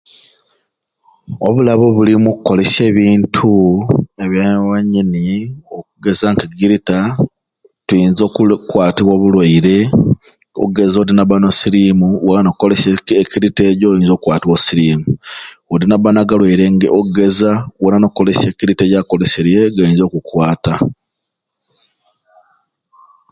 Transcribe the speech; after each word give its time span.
Obulabe 1.47 1.83
obuli 1.89 2.11
omukukolesya 2.19 2.83
ebintu 2.91 3.51
ebyabwanyini 4.23 5.25
okugeza 5.77 6.25
nka 6.33 6.45
egirita 6.49 6.97
tuyiza 7.87 8.21
okukwatibwa 8.25 9.11
obulwaire 9.15 9.77
okugeza 10.59 10.95
odi 10.97 11.13
naba 11.15 11.35
n'osirimu 11.39 12.07
wena 12.27 12.41
nokolesya 12.45 12.89
ekirita 13.23 13.61
ejjo 13.69 13.85
oyinza 13.89 14.13
okukwatibwa 14.15 14.55
osirimu 14.59 15.07
odi 15.71 15.85
naba 15.87 16.09
nagalwaire 16.13 16.65
okugeza 16.99 17.49
wena 17.81 17.97
nokolesya 18.01 18.47
ekirita 18.49 18.83
jakolesyere 18.93 19.53
gayinza 19.75 20.03
okukwata 20.05 20.73